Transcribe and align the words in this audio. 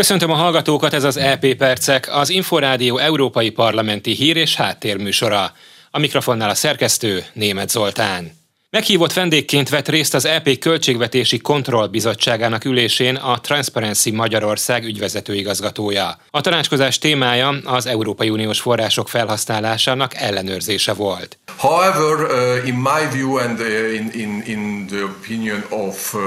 Köszöntöm 0.00 0.30
a 0.30 0.34
hallgatókat, 0.34 0.92
ez 0.92 1.04
az 1.04 1.16
EP 1.16 1.54
Percek, 1.54 2.08
az 2.14 2.30
Inforádió 2.30 2.98
Európai 2.98 3.50
Parlamenti 3.50 4.12
Hír 4.12 4.36
és 4.36 4.54
Háttérműsora. 4.54 5.52
A 5.90 5.98
mikrofonnál 5.98 6.50
a 6.50 6.54
szerkesztő 6.54 7.24
Német 7.32 7.68
Zoltán. 7.68 8.39
Meghívott 8.72 9.12
vendégként 9.12 9.68
vett 9.68 9.88
részt 9.88 10.14
az 10.14 10.24
EP 10.24 10.58
Költségvetési 10.58 11.38
Kontrollbizottságának 11.38 12.64
ülésén 12.64 13.16
a 13.16 13.40
Transparency 13.40 14.10
Magyarország 14.10 14.84
ügyvezető 14.84 15.34
igazgatója. 15.34 16.18
A 16.30 16.40
tanácskozás 16.40 16.98
témája 16.98 17.48
az 17.64 17.86
Európai 17.86 18.30
Uniós 18.30 18.60
források 18.60 19.08
felhasználásának 19.08 20.14
ellenőrzése 20.14 20.92
volt. 20.92 21.38
However, 21.56 22.14
uh, 22.22 22.66
in 22.68 22.74
my 22.74 23.16
view 23.16 23.36
and 23.36 23.60
uh, 23.60 23.94
in, 23.94 24.10
in, 24.14 24.42
in 24.46 24.86
the 24.86 25.02
opinion 25.02 25.64
of, 25.70 26.14
uh, 26.14 26.20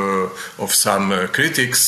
of 0.56 0.74
some 0.74 1.16
uh, 1.16 1.30
critics 1.30 1.80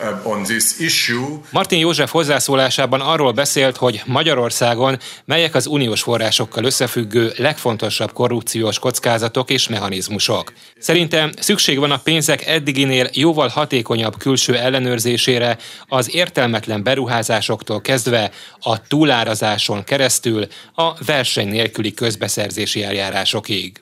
uh, 0.00 0.26
on 0.32 0.42
this 0.42 0.78
issue... 0.78 1.26
Martin 1.50 1.78
József 1.78 2.10
hozzászólásában 2.10 3.00
arról 3.00 3.32
beszélt, 3.32 3.76
hogy 3.76 4.02
Magyarországon 4.04 4.98
melyek 5.24 5.54
az 5.54 5.66
uniós 5.66 6.02
forrásokkal 6.02 6.64
összefüggő 6.64 7.32
legfontosabb 7.36 8.12
korrupciós 8.12 8.78
kockázatok 8.78 9.50
és 9.50 9.68
mechanizmusok 9.68 9.94
mechanizmusok. 9.96 10.52
Szerintem 10.78 11.30
szükség 11.38 11.78
van 11.78 11.90
a 11.90 11.98
pénzek 11.98 12.46
eddiginél 12.46 13.08
jóval 13.12 13.48
hatékonyabb 13.48 14.16
külső 14.18 14.56
ellenőrzésére, 14.56 15.58
az 15.88 16.14
értelmetlen 16.14 16.82
beruházásoktól 16.82 17.80
kezdve 17.80 18.30
a 18.60 18.86
túlárazáson 18.86 19.84
keresztül 19.84 20.46
a 20.74 21.04
verseny 21.04 21.48
nélküli 21.48 21.94
közbeszerzési 21.94 22.82
eljárásokig. 22.82 23.80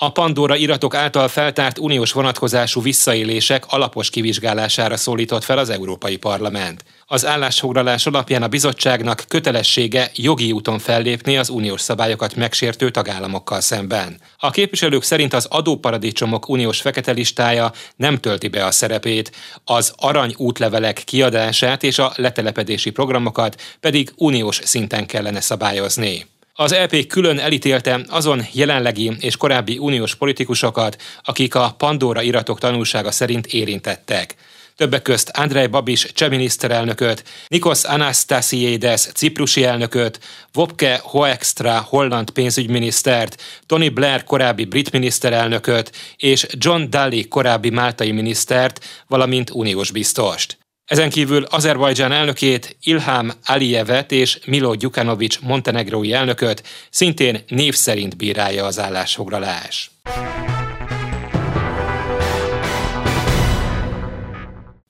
A 0.00 0.10
Pandora 0.10 0.56
iratok 0.56 0.94
által 0.94 1.28
feltárt 1.28 1.78
uniós 1.78 2.12
vonatkozású 2.12 2.82
visszaélések 2.82 3.64
alapos 3.68 4.10
kivizsgálására 4.10 4.96
szólított 4.96 5.44
fel 5.44 5.58
az 5.58 5.70
Európai 5.70 6.16
Parlament. 6.16 6.84
Az 7.06 7.26
állásfoglalás 7.26 8.06
alapján 8.06 8.42
a 8.42 8.48
bizottságnak 8.48 9.24
kötelessége 9.28 10.10
jogi 10.14 10.52
úton 10.52 10.78
fellépni 10.78 11.36
az 11.36 11.48
uniós 11.48 11.80
szabályokat 11.80 12.34
megsértő 12.34 12.90
tagállamokkal 12.90 13.60
szemben. 13.60 14.20
A 14.38 14.50
képviselők 14.50 15.02
szerint 15.02 15.34
az 15.34 15.46
adóparadicsomok 15.50 16.48
uniós 16.48 16.80
fekete 16.80 17.12
listája 17.12 17.72
nem 17.96 18.16
tölti 18.16 18.48
be 18.48 18.64
a 18.64 18.70
szerepét, 18.70 19.32
az 19.64 19.92
arany 19.96 20.34
útlevelek 20.36 21.02
kiadását 21.04 21.82
és 21.82 21.98
a 21.98 22.12
letelepedési 22.16 22.90
programokat 22.90 23.60
pedig 23.80 24.12
uniós 24.16 24.60
szinten 24.64 25.06
kellene 25.06 25.40
szabályozni. 25.40 26.26
Az 26.60 26.74
LP 26.74 27.06
külön 27.06 27.38
elítélte 27.38 28.00
azon 28.08 28.42
jelenlegi 28.52 29.12
és 29.20 29.36
korábbi 29.36 29.78
uniós 29.78 30.14
politikusokat, 30.14 31.02
akik 31.22 31.54
a 31.54 31.74
Pandora 31.78 32.22
iratok 32.22 32.58
tanulsága 32.58 33.10
szerint 33.10 33.46
érintettek. 33.46 34.34
Többek 34.76 35.02
közt 35.02 35.28
Andrei 35.28 35.66
Babis 35.66 36.12
cseh 36.12 36.28
miniszterelnököt, 36.28 37.24
Nikos 37.48 37.84
Anastasiades 37.84 39.00
ciprusi 39.00 39.64
elnököt, 39.64 40.20
Wopke 40.54 41.00
Hoekstra 41.02 41.80
holland 41.88 42.30
pénzügyminisztert, 42.30 43.42
Tony 43.66 43.92
Blair 43.92 44.24
korábbi 44.24 44.64
brit 44.64 44.92
miniszterelnököt 44.92 45.92
és 46.16 46.46
John 46.50 46.82
Daly 46.90 47.22
korábbi 47.22 47.70
máltai 47.70 48.12
minisztert, 48.12 48.84
valamint 49.06 49.50
uniós 49.50 49.90
biztost. 49.90 50.58
Ezen 50.88 51.10
kívül 51.10 51.42
Azerbajdzsán 51.42 52.12
elnökét, 52.12 52.76
Ilham 52.82 53.30
Aliyevet 53.44 54.12
és 54.12 54.38
Milo 54.46 54.74
Gyukanovics 54.74 55.40
montenegrói 55.40 56.12
elnököt 56.12 56.62
szintén 56.90 57.44
név 57.48 57.74
szerint 57.74 58.16
bírálja 58.16 58.64
az 58.64 58.78
állásfoglalás. 58.78 59.90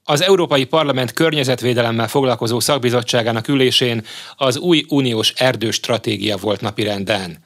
Az 0.04 0.22
Európai 0.22 0.64
Parlament 0.64 1.12
környezetvédelemmel 1.12 2.08
foglalkozó 2.08 2.60
szakbizottságának 2.60 3.48
ülésén 3.48 4.04
az 4.36 4.56
új 4.58 4.84
uniós 4.88 5.32
erdőstratégia 5.36 6.36
volt 6.36 6.60
napirenden. 6.60 7.38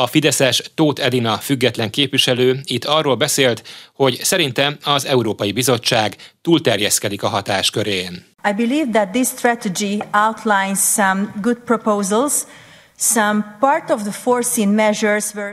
A 0.00 0.06
Fideszes 0.06 0.62
Tóth 0.74 1.04
Edina 1.04 1.36
független 1.36 1.90
képviselő 1.90 2.60
itt 2.64 2.84
arról 2.84 3.16
beszélt, 3.16 3.62
hogy 3.94 4.18
szerinte 4.22 4.76
az 4.84 5.06
Európai 5.06 5.52
Bizottság 5.52 6.16
túlterjeszkedik 6.42 7.22
a 7.22 7.28
hatáskörén. 7.28 8.24
I 8.48 8.52
believe 8.52 8.90
that 8.92 9.10
this 9.10 9.28
strategy 9.28 10.02
outlines 10.26 10.78
some 10.78 11.34
good 11.42 11.56
proposals 11.64 12.32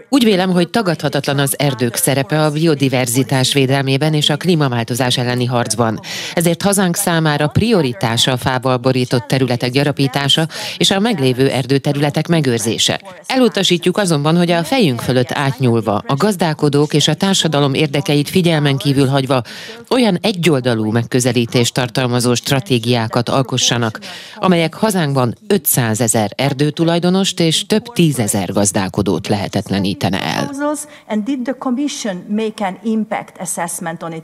úgy 0.09 0.23
vélem, 0.23 0.51
hogy 0.51 0.69
tagadhatatlan 0.69 1.39
az 1.39 1.59
erdők 1.59 1.95
szerepe 1.95 2.43
a 2.43 2.51
biodiverzitás 2.51 3.53
védelmében 3.53 4.13
és 4.13 4.29
a 4.29 4.37
klímaváltozás 4.37 5.17
elleni 5.17 5.45
harcban. 5.45 5.99
Ezért 6.33 6.61
hazánk 6.61 6.95
számára 6.95 7.47
prioritása 7.47 8.31
a 8.31 8.37
fával 8.37 8.77
borított 8.77 9.27
területek 9.27 9.71
gyarapítása 9.71 10.47
és 10.77 10.91
a 10.91 10.99
meglévő 10.99 11.49
erdőterületek 11.49 12.27
megőrzése. 12.27 13.01
Elutasítjuk 13.27 13.97
azonban, 13.97 14.37
hogy 14.37 14.51
a 14.51 14.63
fejünk 14.63 15.01
fölött 15.01 15.31
átnyúlva, 15.31 16.03
a 16.07 16.15
gazdálkodók 16.15 16.93
és 16.93 17.07
a 17.07 17.13
társadalom 17.13 17.73
érdekeit 17.73 18.29
figyelmen 18.29 18.77
kívül 18.77 19.07
hagyva 19.07 19.41
olyan 19.89 20.17
egyoldalú 20.21 20.91
megközelítést 20.91 21.73
tartalmazó 21.73 22.33
stratégiákat 22.33 23.29
alkossanak, 23.29 23.99
amelyek 24.35 24.73
hazánkban 24.73 25.35
500 25.47 26.01
ezer 26.01 26.31
erdőtulajdonos 26.35 27.33
és 27.39 27.65
több 27.65 27.83
tízezer 27.83 28.51
gazdálkodót 28.51 29.27
lehetetlenítene 29.27 30.23
el. 30.23 30.49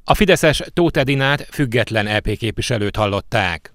A 0.04 0.14
Fideszes 0.14 0.64
Tóth 0.74 1.00
Edinát 1.00 1.48
független 1.52 2.08
EP 2.08 2.38
képviselőt 2.38 2.96
hallották. 2.96 3.74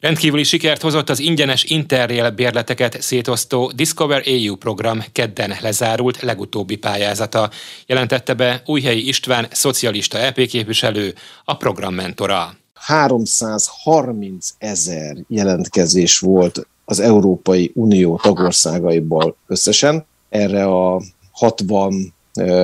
Rendkívüli 0.00 0.42
sikert 0.42 0.82
hozott 0.82 1.10
az 1.10 1.18
ingyenes 1.18 1.64
Interrail 1.64 2.30
bérleteket 2.30 3.02
szétosztó 3.02 3.72
Discover 3.74 4.22
EU 4.26 4.56
program 4.56 5.04
kedden 5.12 5.54
lezárult 5.60 6.20
legutóbbi 6.20 6.76
pályázata, 6.76 7.50
jelentette 7.86 8.34
be 8.34 8.62
Újhelyi 8.66 9.08
István, 9.08 9.46
szocialista 9.50 10.18
EP 10.18 10.46
képviselő, 10.46 11.14
a 11.44 11.56
program 11.56 11.94
mentora. 11.94 12.56
330 12.78 14.54
ezer 14.58 15.16
jelentkezés 15.28 16.18
volt 16.18 16.66
az 16.84 17.00
Európai 17.00 17.70
Unió 17.74 18.20
tagországaiból 18.22 19.36
összesen 19.46 20.06
erre 20.28 20.64
a 20.64 21.02
60 21.32 22.14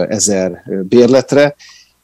ezer 0.09 0.63
bérletre, 0.89 1.55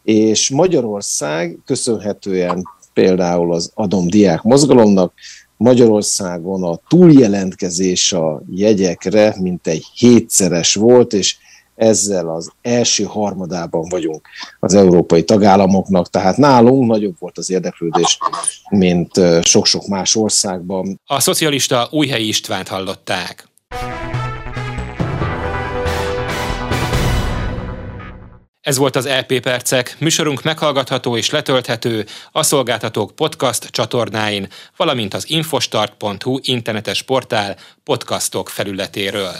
és 0.03 0.51
Magyarország 0.51 1.59
köszönhetően 1.65 2.65
például 2.93 3.53
az 3.55 3.71
Adom 3.75 4.07
Diák 4.07 4.43
mozgalomnak 4.43 5.13
Magyarországon 5.57 6.65
a 6.65 6.81
túljelentkezés 6.89 8.13
a 8.13 8.43
jegyekre 8.51 9.37
mintegy 9.41 9.85
hétszeres 9.95 10.75
volt, 10.75 11.13
és 11.13 11.37
ezzel 11.81 12.29
az 12.29 12.51
első 12.63 13.05
harmadában 13.05 13.89
vagyunk 13.89 14.29
az 14.61 14.75
európai 14.75 15.25
tagállamoknak, 15.25 16.11
tehát 16.11 16.37
nálunk 16.37 16.91
nagyobb 16.91 17.15
volt 17.19 17.39
az 17.39 17.51
érdeklődés, 17.51 18.19
mint 18.71 19.21
sok-sok 19.43 19.87
más 19.87 20.17
országban. 20.17 21.01
A 21.07 21.21
szocialista 21.21 21.89
Újhelyi 21.91 22.29
Istvánt 22.29 22.69
hallották. 22.69 23.49
Ez 28.61 28.77
volt 28.77 28.97
az 28.97 29.09
LP 29.09 29.31
e 29.31 29.41
Percek, 29.41 29.97
műsorunk 29.99 30.43
meghallgatható 30.43 31.17
és 31.17 31.31
letölthető 31.31 32.07
a 32.33 32.43
szolgáltatók 32.43 33.15
podcast 33.15 33.65
csatornáin, 33.65 34.49
valamint 34.77 35.15
az 35.15 35.31
infostart.hu 35.31 36.39
internetes 36.43 37.03
portál 37.03 37.57
podcastok 37.85 38.49
felületéről. 38.49 39.35